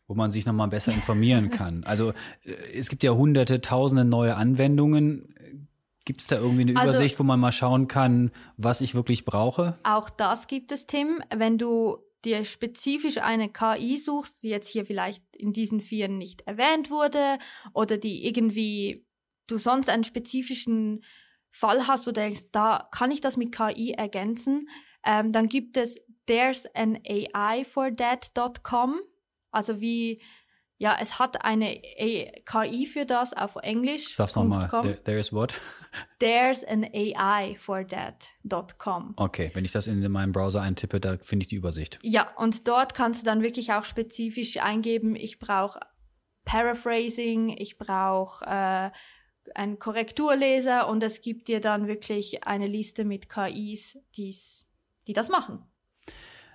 wo 0.09 0.15
man 0.15 0.31
sich 0.31 0.45
nochmal 0.45 0.67
besser 0.67 0.91
informieren 0.91 1.49
kann? 1.51 1.85
Also 1.85 2.09
äh, 2.43 2.51
es 2.73 2.89
gibt 2.89 3.03
ja 3.03 3.11
hunderte, 3.11 3.61
tausende 3.61 4.03
neue 4.03 4.35
Anwendungen. 4.35 5.33
Gibt 6.03 6.21
es 6.21 6.27
da 6.27 6.37
irgendwie 6.37 6.63
eine 6.63 6.75
also, 6.75 6.89
Übersicht, 6.89 7.19
wo 7.19 7.23
man 7.23 7.39
mal 7.39 7.51
schauen 7.51 7.87
kann, 7.87 8.31
was 8.57 8.81
ich 8.81 8.95
wirklich 8.95 9.23
brauche? 9.23 9.77
Auch 9.83 10.09
das 10.09 10.47
gibt 10.47 10.71
es, 10.71 10.87
Tim. 10.87 11.21
Wenn 11.33 11.57
du 11.59 11.99
dir 12.25 12.43
spezifisch 12.43 13.19
eine 13.19 13.49
KI 13.49 13.97
suchst, 13.97 14.43
die 14.43 14.49
jetzt 14.49 14.67
hier 14.67 14.85
vielleicht 14.85 15.23
in 15.35 15.53
diesen 15.53 15.79
vier 15.79 16.07
nicht 16.07 16.41
erwähnt 16.41 16.89
wurde 16.89 17.37
oder 17.73 17.97
die 17.97 18.25
irgendwie 18.25 19.05
du 19.45 19.57
sonst 19.57 19.89
einen 19.89 20.03
spezifischen 20.03 21.03
Fall 21.51 21.87
hast, 21.87 22.07
wo 22.07 22.11
du 22.11 22.21
denkst, 22.21 22.51
da 22.51 22.87
kann 22.91 23.11
ich 23.11 23.21
das 23.21 23.37
mit 23.37 23.55
KI 23.55 23.91
ergänzen, 23.91 24.67
ähm, 25.05 25.31
dann 25.31 25.47
gibt 25.47 25.77
es 25.77 25.99
there's 26.25 26.65
an 26.75 26.99
AI 27.07 27.65
for 27.65 27.95
that.com. 27.95 28.99
Also 29.51 29.81
wie 29.81 30.21
ja, 30.81 30.97
es 30.99 31.19
hat 31.19 31.43
eine 31.43 31.81
KI 32.45 32.85
für 32.85 33.05
das 33.05 33.33
auf 33.33 33.57
Englisch. 33.57 34.15
Sag's 34.15 34.35
nochmal. 34.35 34.69
There, 34.69 35.03
there's 35.03 35.33
what? 35.33 35.59
There's 36.19 36.63
an 36.63 36.85
AI 36.93 37.57
for 37.59 37.85
that.com. 37.85 39.13
Okay, 39.17 39.51
wenn 39.53 39.65
ich 39.65 39.73
das 39.73 39.87
in 39.87 40.09
meinem 40.09 40.31
Browser 40.31 40.61
eintippe, 40.61 41.01
da 41.01 41.17
finde 41.17 41.43
ich 41.43 41.47
die 41.47 41.57
Übersicht. 41.57 41.99
Ja, 42.01 42.29
und 42.37 42.65
dort 42.69 42.93
kannst 42.93 43.21
du 43.21 43.25
dann 43.25 43.43
wirklich 43.43 43.73
auch 43.73 43.83
spezifisch 43.83 44.55
eingeben, 44.57 45.17
ich 45.17 45.39
brauche 45.39 45.81
Paraphrasing, 46.45 47.49
ich 47.49 47.77
brauche 47.77 48.45
äh, 48.45 48.89
einen 49.55 49.79
Korrekturleser 49.79 50.87
und 50.87 51.03
es 51.03 51.19
gibt 51.19 51.49
dir 51.49 51.59
dann 51.59 51.87
wirklich 51.87 52.45
eine 52.45 52.67
Liste 52.67 53.03
mit 53.03 53.27
KIs, 53.27 53.97
die's, 54.15 54.65
die 55.07 55.13
das 55.13 55.27
machen. 55.27 55.61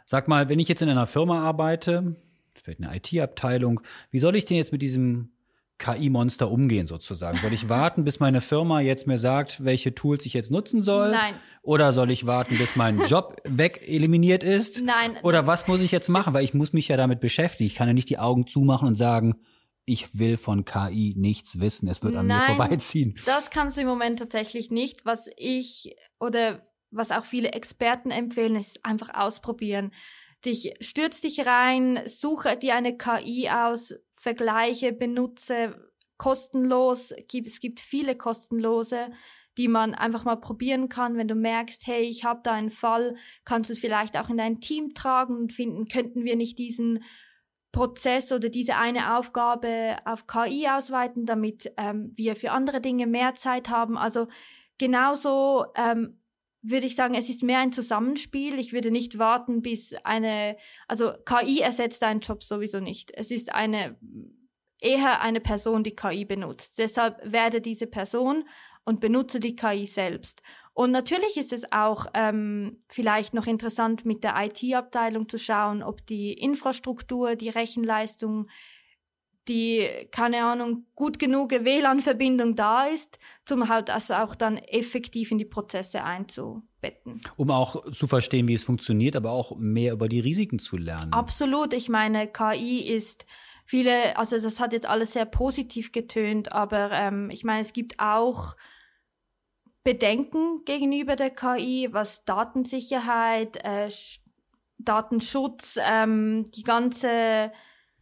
Sag 0.07 0.29
mal, 0.29 0.49
wenn 0.49 0.59
ich 0.59 0.69
jetzt 0.69 0.81
in 0.81 0.89
einer 0.89 1.07
Firma 1.07 1.43
arbeite, 1.43 2.17
vielleicht 2.64 2.83
eine 2.83 2.97
IT-Abteilung. 2.97 3.80
Wie 4.11 4.18
soll 4.18 4.37
ich 4.37 4.47
denn 4.47 4.56
jetzt 4.56 4.73
mit 4.73 4.83
diesem 4.83 5.30
KI-Monster 5.78 6.50
umgehen 6.50 6.87
sozusagen? 6.87 7.38
Soll 7.38 7.52
ich 7.52 7.68
warten, 7.68 8.04
bis 8.04 8.21
meine 8.21 8.40
Firma 8.40 8.80
jetzt 8.80 9.06
mir 9.06 9.18
sagt, 9.18 9.64
welche 9.64 9.94
Tools 9.94 10.25
ich 10.25 10.33
jetzt 10.33 10.50
nutzen 10.50 10.83
soll? 10.83 11.11
Nein. 11.11 11.35
Oder 11.62 11.92
soll 11.92 12.11
ich 12.11 12.26
warten, 12.26 12.56
bis 12.59 12.76
mein 12.76 13.00
Job 13.06 13.37
weg 13.44 13.83
eliminiert 13.87 14.42
ist? 14.42 14.83
Nein. 14.83 15.16
Oder 15.23 15.47
was 15.47 15.68
muss 15.68 15.83
ich 15.83 15.92
jetzt 15.92 16.09
machen? 16.09 16.33
Weil 16.33 16.44
ich 16.44 16.54
muss 16.54 16.73
mich 16.73 16.88
ja 16.88 16.97
damit 16.97 17.21
beschäftigen. 17.21 17.66
Ich 17.66 17.75
kann 17.75 17.88
ja 17.88 17.94
nicht 17.94 18.09
die 18.09 18.18
Augen 18.18 18.47
zumachen 18.47 18.88
und 18.88 18.94
sagen, 18.94 19.35
ich 19.85 20.18
will 20.18 20.38
von 20.38 20.64
KI 20.64 21.14
nichts 21.16 21.61
wissen. 21.61 21.88
Es 21.88 22.02
wird 22.02 22.16
an 22.16 22.26
Nein, 22.26 22.38
mir 22.38 22.56
vorbeiziehen. 22.56 23.16
Das 23.26 23.50
kannst 23.50 23.76
du 23.76 23.83
im 23.83 23.87
Moment 23.87 24.18
tatsächlich 24.18 24.71
nicht. 24.71 25.04
Was 25.04 25.28
ich 25.37 25.97
oder 26.18 26.62
was 26.90 27.11
auch 27.11 27.25
viele 27.25 27.52
Experten 27.52 28.11
empfehlen, 28.11 28.56
ist 28.56 28.85
einfach 28.87 29.11
ausprobieren 29.12 29.92
dich, 30.45 30.75
stürz 30.81 31.21
dich 31.21 31.47
rein, 31.47 32.03
suche 32.07 32.57
dir 32.57 32.75
eine 32.75 32.97
KI 32.97 33.51
aus, 33.51 33.95
vergleiche, 34.15 34.93
benutze 34.93 35.91
kostenlos. 36.17 37.13
Es 37.13 37.61
gibt 37.61 37.81
viele 37.81 38.17
kostenlose, 38.17 39.11
die 39.57 39.69
man 39.69 39.95
einfach 39.95 40.25
mal 40.25 40.37
probieren 40.37 40.89
kann. 40.89 41.17
Wenn 41.17 41.29
du 41.29 41.35
merkst, 41.35 41.87
hey, 41.87 42.03
ich 42.03 42.25
habe 42.25 42.41
da 42.43 42.53
einen 42.53 42.71
Fall, 42.71 43.17
kannst 43.45 43.71
du 43.71 43.75
es 43.75 43.79
vielleicht 43.79 44.17
auch 44.17 44.29
in 44.29 44.39
dein 44.39 44.61
Team 44.61 44.95
tragen 44.95 45.37
und 45.37 45.53
finden, 45.53 45.87
könnten 45.87 46.25
wir 46.25 46.37
nicht 46.37 46.59
diesen 46.59 47.05
Prozess 47.73 48.33
oder 48.33 48.49
diese 48.49 48.77
eine 48.77 49.19
Aufgabe 49.19 49.97
auf 50.05 50.27
KI 50.27 50.69
ausweiten, 50.69 51.27
damit 51.27 51.73
ähm, 51.77 52.13
wir 52.15 52.37
für 52.37 52.53
andere 52.53 52.81
Dinge 52.81 53.07
mehr 53.07 53.35
Zeit 53.35 53.69
haben. 53.69 53.99
Also 53.99 54.29
genauso 54.79 55.67
ähm, 55.75 56.21
würde 56.64 56.87
ich 56.87 56.97
sagen, 56.97 57.14
es 57.14 57.28
ist 57.28 57.42
mehr 57.42 57.59
ein 57.59 57.73
Zusammenspiel. 57.73 58.59
Ich 58.59 58.73
würde 58.73 58.90
nicht 58.90 59.18
warten, 59.18 59.61
bis 59.62 59.94
eine, 60.02 60.56
also 60.88 61.12
KI 61.25 61.61
ersetzt 61.61 62.02
deinen 62.02 62.21
Job 62.21 62.42
sowieso 62.42 62.80
nicht. 62.80 63.12
Es 63.14 63.30
ist 63.30 63.54
eine, 63.54 63.97
eher 64.80 65.21
eine 65.21 65.40
Person, 65.40 65.85
die 65.85 65.94
KI 65.94 66.25
benutzt. 66.25 66.78
Deshalb 66.78 67.21
werde 67.23 67.61
diese 67.61 67.87
Person 67.87 68.49
und 68.85 69.00
benutze 69.00 69.40
die 69.40 69.56
KI 69.56 69.87
selbst. 69.87 70.42
Und 70.73 70.90
natürlich 70.90 71.37
ist 71.37 71.52
es 71.52 71.71
auch 71.71 72.06
ähm, 72.14 72.83
vielleicht 72.88 73.35
noch 73.35 73.47
interessant, 73.47 74.04
mit 74.04 74.25
der 74.25 74.35
IT-Abteilung 74.37 75.28
zu 75.28 75.38
schauen, 75.38 75.83
ob 75.83 76.04
die 76.06 76.33
Infrastruktur, 76.33 77.37
die 77.37 77.50
Rechenleistung 77.50 78.49
die, 79.49 79.87
keine 80.11 80.45
Ahnung, 80.45 80.87
gut 80.95 81.19
genug 81.19 81.51
WLAN-Verbindung 81.51 82.57
da 82.57 82.87
ist, 82.87 83.19
zum 83.45 83.69
halt 83.69 83.89
das 83.89 84.11
auch 84.11 84.35
dann 84.35 84.59
effektiv 84.59 85.31
in 85.31 85.39
die 85.39 85.45
Prozesse 85.45 86.03
einzubetten. 86.03 87.21
Um 87.37 87.51
auch 87.51 87.91
zu 87.93 88.07
verstehen, 88.07 88.49
wie 88.49 88.55
es 88.55 88.65
funktioniert, 88.65 89.17
aber 89.17 89.33
auch 89.33 89.57
mehr 89.57 89.93
über 89.93 90.09
die 90.09 90.21
Risiken 90.21 90.59
zu 90.59 90.77
lernen. 90.77 91.13
Absolut. 91.13 91.73
Ich 91.75 91.89
meine, 91.89 92.27
KI 92.27 92.81
ist 92.89 93.27
viele, 93.65 94.17
also 94.17 94.41
das 94.41 94.61
hat 94.61 94.73
jetzt 94.73 94.87
alles 94.87 95.13
sehr 95.13 95.27
positiv 95.27 95.93
getönt, 95.93 96.53
aber 96.53 96.91
ähm, 96.93 97.31
ich 97.31 97.45
meine, 97.45 97.61
es 97.61 97.73
gibt 97.73 98.01
auch 98.01 98.57
Bedenken 99.83 100.65
gegenüber 100.65 101.15
der 101.15 101.31
KI, 101.31 101.89
was 101.93 102.25
Datensicherheit, 102.25 103.57
äh, 103.63 103.91
Datenschutz, 104.79 105.79
ähm, 105.81 106.51
die 106.53 106.63
ganze, 106.63 107.53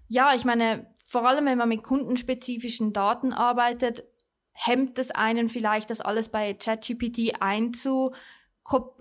ja, 0.08 0.34
ich 0.34 0.44
meine, 0.44 0.91
vor 1.12 1.28
allem 1.28 1.44
wenn 1.44 1.58
man 1.58 1.68
mit 1.68 1.82
kundenspezifischen 1.82 2.94
Daten 2.94 3.34
arbeitet, 3.34 4.04
hemmt 4.52 4.98
es 4.98 5.10
einen 5.10 5.50
vielleicht, 5.50 5.90
das 5.90 6.00
alles 6.00 6.30
bei 6.30 6.54
ChatGPT 6.54 7.34
einzu 7.38 8.14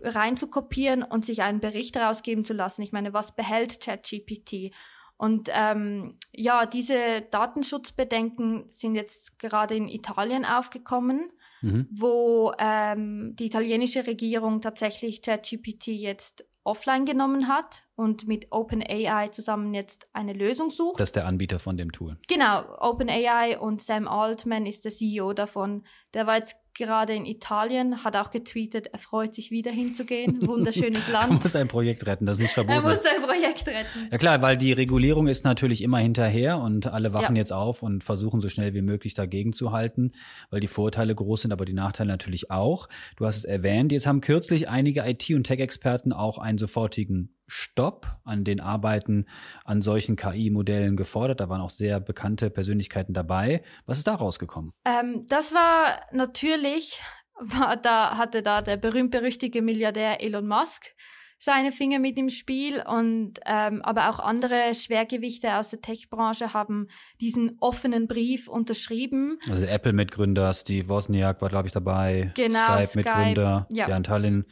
reinzukopieren 0.02 1.04
und 1.04 1.24
sich 1.24 1.42
einen 1.42 1.62
Bericht 1.62 1.96
rausgeben 1.96 2.44
zu 2.44 2.52
lassen. 2.52 2.82
Ich 2.82 2.92
meine, 2.92 3.14
was 3.14 3.34
behält 3.34 3.80
ChatGPT? 3.80 4.76
Und 5.16 5.50
ähm, 5.54 6.18
ja, 6.34 6.66
diese 6.66 7.22
Datenschutzbedenken 7.32 8.66
sind 8.72 8.96
jetzt 8.96 9.40
gerade 9.40 9.76
in 9.78 9.88
Italien 9.88 10.44
aufgekommen, 10.44 11.32
mhm. 11.62 11.88
wo 11.92 12.52
ähm, 12.58 13.38
die 13.38 13.46
italienische 13.46 14.06
Regierung 14.06 14.60
tatsächlich 14.60 15.22
ChatGPT 15.22 15.88
jetzt 15.88 16.46
offline 16.66 17.06
genommen 17.06 17.48
hat 17.48 17.84
und 17.96 18.28
mit 18.28 18.48
OpenAI 18.52 19.30
zusammen 19.30 19.74
jetzt 19.74 20.08
eine 20.14 20.34
Lösung 20.34 20.70
sucht. 20.70 21.00
Das 21.00 21.10
ist 21.10 21.16
der 21.16 21.28
Anbieter 21.28 21.60
von 21.60 21.78
dem 21.78 21.92
Tool. 21.92 22.18
Genau, 22.28 22.64
OpenAI 22.80 23.60
und 23.60 23.82
Sam 23.82 24.08
Altman 24.08 24.66
ist 24.66 24.86
der 24.86 24.92
CEO 24.92 25.34
davon. 25.34 25.84
Der 26.14 26.28
war 26.28 26.38
jetzt 26.38 26.56
gerade 26.74 27.14
in 27.14 27.26
Italien, 27.26 28.04
hat 28.04 28.16
auch 28.16 28.32
getweetet, 28.32 28.88
er 28.88 29.00
freut 29.00 29.36
sich 29.36 29.52
wieder 29.52 29.72
hinzugehen. 29.72 30.40
Wunderschönes 30.48 31.08
Land. 31.10 31.32
er 31.32 31.36
muss 31.36 31.56
ein 31.56 31.68
Projekt 31.68 32.06
retten, 32.06 32.26
das 32.26 32.38
ist 32.38 32.44
nicht 32.44 32.54
verboten. 32.54 32.78
Er 32.78 32.82
muss 32.82 33.06
ein 33.06 33.22
Projekt 33.22 33.68
retten. 33.68 34.08
Ja 34.10 34.18
klar, 34.18 34.42
weil 34.42 34.58
die 34.58 34.72
Regulierung 34.72 35.28
ist 35.28 35.44
natürlich 35.44 35.82
immer 35.82 36.00
hinterher 36.00 36.60
und 36.60 36.88
alle 36.88 37.14
wachen 37.14 37.36
ja. 37.36 37.42
jetzt 37.42 37.54
auf 37.54 37.84
und 37.84 38.04
versuchen 38.04 38.42
so 38.42 38.50
schnell 38.50 38.74
wie 38.74 38.82
möglich 38.82 39.14
dagegen 39.14 39.54
zu 39.54 39.72
halten, 39.72 40.14
weil 40.50 40.60
die 40.60 40.68
Vorteile 40.68 41.14
groß 41.14 41.42
sind, 41.42 41.52
aber 41.52 41.66
die 41.66 41.74
Nachteile 41.74 42.10
natürlich 42.10 42.52
auch. 42.52 42.88
Du 43.18 43.26
hast 43.26 43.38
es 43.38 43.46
erwähnt, 43.46 43.92
jetzt 43.92 44.08
haben 44.08 44.22
kürzlich 44.22 44.70
einige 44.70 45.02
IT- 45.02 45.30
und 45.32 45.44
Tech-Experten 45.44 46.14
auch 46.14 46.38
einen 46.38 46.58
sofortigen 46.58 47.36
Stopp 47.52 48.08
an 48.24 48.46
den 48.46 48.62
Arbeiten 48.62 49.26
an 49.66 49.82
solchen 49.82 50.16
KI-Modellen 50.16 50.96
gefordert. 50.96 51.42
Da 51.42 51.50
waren 51.50 51.60
auch 51.60 51.70
sehr 51.70 52.00
bekannte 52.00 52.50
Persönlichkeiten 52.50 53.14
dabei. 53.14 53.62
Was 53.86 53.98
ist 53.98 54.08
da 54.08 54.16
rausgekommen? 54.16 54.72
Ähm, 54.86 55.26
das 55.28 55.54
war 55.54 56.02
natürlich, 56.14 57.02
war 57.40 57.76
da, 57.76 58.18
hatte 58.18 58.42
da 58.42 58.62
der 58.62 58.78
berühmt-berüchtigte 58.78 59.62
Milliardär 59.62 60.24
Elon 60.24 60.48
Musk 60.48 60.94
seine 61.40 61.72
Finger 61.72 62.00
mit 62.00 62.18
im 62.18 62.30
Spiel 62.30 62.84
und 62.88 63.40
ähm, 63.46 63.82
aber 63.82 64.12
auch 64.12 64.20
andere 64.20 64.76
Schwergewichte 64.76 65.56
aus 65.56 65.72
der 65.72 65.82
Tech-Branche 65.82 66.54
haben 66.54 66.88
diesen 67.20 67.58
offenen 67.60 68.08
Brief 68.08 68.48
unterschrieben. 68.48 69.40
Also 69.50 69.66
Apple-Mitgründer, 69.66 70.54
Steve 70.54 70.88
Wozniak 70.88 71.42
war 71.42 71.50
glaube 71.50 71.68
ich 71.68 71.74
dabei, 71.74 72.32
genau, 72.36 72.60
Skype-Mitgründer, 72.60 73.66
Skype, 73.66 73.80
ja. 73.80 73.90
Jan 73.90 74.04
Tallinn. 74.04 74.46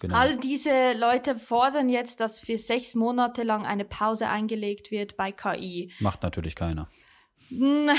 Genau. 0.00 0.14
All 0.14 0.36
diese 0.36 0.92
Leute 0.92 1.38
fordern 1.38 1.88
jetzt, 1.88 2.20
dass 2.20 2.38
für 2.38 2.58
sechs 2.58 2.94
Monate 2.94 3.42
lang 3.42 3.64
eine 3.64 3.84
Pause 3.84 4.28
eingelegt 4.28 4.90
wird 4.90 5.16
bei 5.16 5.32
KI. 5.32 5.92
Macht 6.00 6.22
natürlich 6.22 6.54
keiner. 6.54 6.88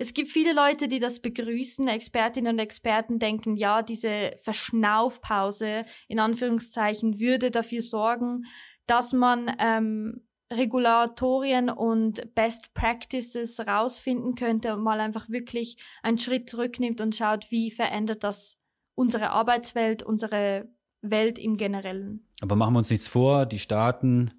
Es 0.00 0.14
gibt 0.14 0.30
viele 0.30 0.52
Leute, 0.52 0.86
die 0.86 1.00
das 1.00 1.20
begrüßen. 1.20 1.88
Expertinnen 1.88 2.54
und 2.54 2.58
Experten 2.60 3.18
denken, 3.18 3.56
ja, 3.56 3.82
diese 3.82 4.36
Verschnaufpause 4.42 5.84
in 6.06 6.20
Anführungszeichen 6.20 7.18
würde 7.18 7.50
dafür 7.50 7.82
sorgen, 7.82 8.44
dass 8.86 9.12
man 9.12 9.54
ähm, 9.58 10.28
Regulatorien 10.52 11.68
und 11.68 12.32
Best 12.34 12.72
Practices 12.74 13.58
rausfinden 13.58 14.36
könnte 14.36 14.72
und 14.74 14.82
mal 14.82 15.00
einfach 15.00 15.28
wirklich 15.28 15.76
einen 16.02 16.18
Schritt 16.18 16.48
zurücknimmt 16.48 17.00
und 17.00 17.16
schaut, 17.16 17.50
wie 17.50 17.72
verändert 17.72 18.22
das 18.22 18.56
unsere 18.94 19.30
Arbeitswelt, 19.30 20.04
unsere 20.04 20.68
Welt 21.02 21.38
im 21.38 21.56
Generellen. 21.56 22.26
Aber 22.40 22.56
machen 22.56 22.74
wir 22.74 22.78
uns 22.78 22.90
nichts 22.90 23.06
vor, 23.06 23.46
die 23.46 23.58
Staaten 23.58 24.32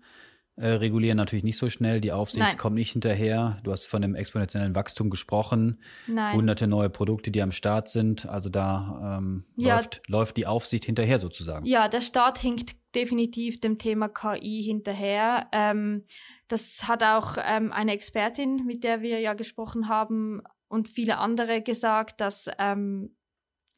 äh, 0.56 0.68
regulieren 0.68 1.16
natürlich 1.16 1.46
nicht 1.46 1.58
so 1.58 1.70
schnell, 1.70 2.02
die 2.02 2.12
Aufsicht 2.12 2.44
Nein. 2.46 2.58
kommt 2.58 2.76
nicht 2.76 2.92
hinterher. 2.92 3.60
Du 3.64 3.72
hast 3.72 3.86
von 3.86 4.02
dem 4.02 4.14
exponentiellen 4.14 4.76
Wachstum 4.76 5.10
gesprochen, 5.10 5.80
Nein. 6.08 6.36
hunderte 6.36 6.68
neue 6.68 6.90
Produkte, 6.90 7.32
die 7.32 7.42
am 7.42 7.54
Start 7.54 7.90
sind. 7.90 8.26
Also 8.26 8.50
da 8.50 9.18
ähm, 9.20 9.46
Ja. 9.56 9.76
läuft, 9.76 10.02
läuft 10.08 10.38
die 10.38 10.48
Aufsicht 10.48 10.84
hinterher 10.84 11.18
sozusagen. 11.18 11.66
Ja, 11.66 11.88
der 11.88 12.02
Staat 12.02 12.40
hinkt 12.40 12.76
definitiv 12.94 13.62
dem 13.62 13.78
Thema 13.78 14.10
KI 14.10 14.62
hinterher. 14.64 15.48
Ähm, 15.54 16.04
das 16.50 16.88
hat 16.88 17.04
auch 17.04 17.38
ähm, 17.42 17.72
eine 17.72 17.94
Expertin, 17.94 18.66
mit 18.66 18.84
der 18.84 19.02
wir 19.02 19.20
ja 19.20 19.36
gesprochen 19.36 19.88
haben, 19.88 20.42
und 20.68 20.88
viele 20.88 21.18
andere 21.18 21.62
gesagt, 21.62 22.22
dass 22.22 22.50
ähm, 22.60 23.16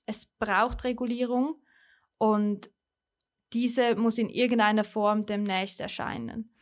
es 0.05 0.25
braucht 0.25 0.83
Regulierung 0.83 1.55
und 2.21 2.69
diese 3.51 3.95
muss 3.95 4.19
in 4.19 4.29
irgendeiner 4.29 4.83
Form 4.83 5.25
demnächst 5.25 5.81
erscheinen. 5.81 6.53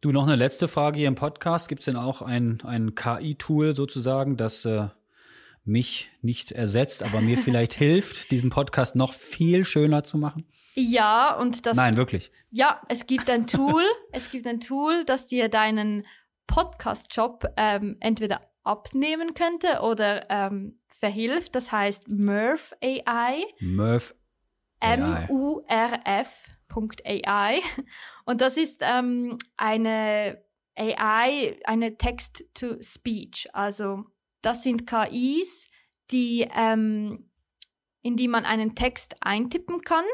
Du, 0.00 0.12
noch 0.12 0.22
eine 0.22 0.34
letzte 0.34 0.66
Frage 0.66 0.98
hier 0.98 1.08
im 1.08 1.14
Podcast. 1.14 1.68
Gibt 1.68 1.80
es 1.80 1.84
denn 1.84 1.96
auch 1.96 2.22
ein, 2.22 2.62
ein 2.64 2.94
KI-Tool 2.94 3.76
sozusagen, 3.76 4.38
das 4.38 4.64
äh, 4.64 4.88
mich 5.62 6.10
nicht 6.22 6.52
ersetzt, 6.52 7.02
aber 7.02 7.20
mir 7.20 7.36
vielleicht 7.44 7.74
hilft, 7.74 8.30
diesen 8.30 8.48
Podcast 8.48 8.96
noch 8.96 9.12
viel 9.12 9.66
schöner 9.66 10.04
zu 10.04 10.16
machen? 10.16 10.46
Ja, 10.74 11.36
und 11.38 11.66
das 11.66 11.76
Nein, 11.76 11.98
wirklich. 11.98 12.32
Ja, 12.50 12.80
es 12.88 13.06
gibt 13.06 13.28
ein 13.28 13.46
Tool, 13.46 13.82
es 14.12 14.30
gibt 14.30 14.46
ein 14.46 14.60
Tool, 14.60 15.04
das 15.04 15.26
dir 15.26 15.50
deinen 15.50 16.06
Podcast-Job 16.46 17.44
ähm, 17.58 17.98
entweder 18.00 18.40
abnehmen 18.62 19.34
könnte 19.34 19.80
oder 19.82 20.30
ähm, 20.30 20.78
verhilft. 20.98 21.54
Das 21.54 21.70
heißt 21.72 22.08
Murph 22.08 22.74
AI, 22.82 23.44
Murph 23.60 24.14
AI. 24.14 24.23
M-U-R-F.ai. 24.80 25.30
Und 28.24 28.40
das 28.40 28.56
ist 28.56 28.80
ähm, 28.82 29.38
eine 29.56 30.42
AI, 30.76 31.58
eine 31.64 31.96
Text-to-Speech. 31.96 33.48
Also 33.52 34.04
das 34.42 34.62
sind 34.62 34.86
KIs, 34.86 35.70
die, 36.10 36.48
ähm, 36.54 37.30
in 38.02 38.16
die 38.16 38.28
man 38.28 38.44
einen 38.44 38.74
Text 38.74 39.16
eintippen 39.20 39.80
kann. 39.80 40.04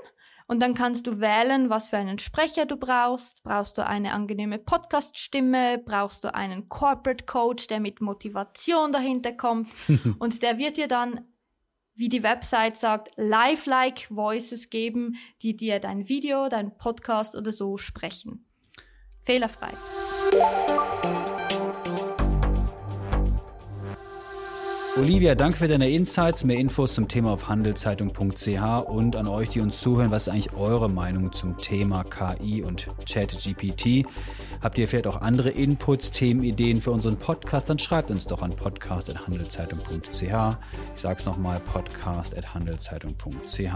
Und 0.46 0.60
dann 0.60 0.74
kannst 0.74 1.06
du 1.06 1.20
wählen, 1.20 1.70
was 1.70 1.90
für 1.90 1.96
einen 1.96 2.18
Sprecher 2.18 2.66
du 2.66 2.76
brauchst. 2.76 3.44
Brauchst 3.44 3.78
du 3.78 3.86
eine 3.86 4.12
angenehme 4.12 4.58
Podcast-Stimme? 4.58 5.78
Brauchst 5.78 6.24
du 6.24 6.34
einen 6.34 6.68
Corporate 6.68 7.24
Coach, 7.24 7.68
der 7.68 7.78
mit 7.78 8.00
Motivation 8.00 8.90
dahinter 8.90 9.32
kommt? 9.32 9.68
Und 10.18 10.42
der 10.42 10.58
wird 10.58 10.76
dir 10.76 10.88
dann, 10.88 11.29
wie 12.00 12.08
die 12.08 12.22
Website 12.22 12.78
sagt, 12.78 13.10
lifelike 13.16 14.06
Voices 14.08 14.70
geben, 14.70 15.16
die 15.42 15.54
dir 15.54 15.80
dein 15.80 16.08
Video, 16.08 16.48
dein 16.48 16.74
Podcast 16.78 17.36
oder 17.36 17.52
so 17.52 17.76
sprechen. 17.76 18.46
Fehlerfrei. 19.20 19.74
Olivia, 24.96 25.36
danke 25.36 25.58
für 25.58 25.68
deine 25.68 25.88
Insights. 25.88 26.42
Mehr 26.42 26.58
Infos 26.58 26.94
zum 26.94 27.06
Thema 27.06 27.30
auf 27.30 27.48
handelszeitung.ch 27.48 28.82
und 28.88 29.14
an 29.14 29.28
euch, 29.28 29.50
die 29.50 29.60
uns 29.60 29.80
zuhören. 29.80 30.10
Was 30.10 30.26
ist 30.26 30.32
eigentlich 30.32 30.52
eure 30.52 30.90
Meinung 30.90 31.32
zum 31.32 31.56
Thema 31.56 32.02
KI 32.02 32.62
und 32.62 32.88
ChatGPT? 33.08 34.04
Habt 34.60 34.78
ihr 34.78 34.88
vielleicht 34.88 35.06
auch 35.06 35.20
andere 35.20 35.50
Inputs, 35.50 36.10
Themenideen 36.10 36.82
für 36.82 36.90
unseren 36.90 37.16
Podcast? 37.16 37.70
Dann 37.70 37.78
schreibt 37.78 38.10
uns 38.10 38.26
doch 38.26 38.42
an 38.42 38.50
podcast.handelszeitung.ch. 38.50 40.22
Ich 40.22 41.00
sag's 41.00 41.24
nochmal, 41.24 41.60
podcast.handelszeitung.ch. 41.72 43.70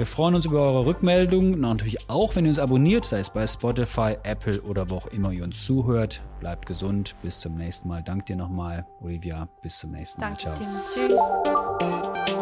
Wir 0.00 0.06
freuen 0.06 0.34
uns 0.34 0.46
über 0.46 0.62
eure 0.62 0.86
Rückmeldungen 0.86 1.52
und 1.52 1.60
natürlich 1.60 2.08
auch, 2.08 2.34
wenn 2.34 2.46
ihr 2.46 2.48
uns 2.48 2.58
abonniert, 2.58 3.04
sei 3.04 3.18
es 3.18 3.28
bei 3.28 3.46
Spotify, 3.46 4.16
Apple 4.22 4.62
oder 4.62 4.88
wo 4.88 4.94
auch 4.94 5.06
immer 5.08 5.30
ihr 5.30 5.44
uns 5.44 5.62
zuhört. 5.66 6.22
Bleibt 6.40 6.64
gesund. 6.64 7.14
Bis 7.20 7.38
zum 7.38 7.54
nächsten 7.56 7.86
Mal. 7.86 8.02
Dank 8.02 8.24
dir 8.24 8.36
nochmal, 8.36 8.86
Olivia. 9.02 9.46
Bis 9.60 9.78
zum 9.78 9.90
nächsten 9.90 10.22
Mal. 10.22 10.34
Danke, 10.38 10.40
Ciao. 10.40 10.54
Tim. 10.94 12.26
Tschüss. 12.26 12.34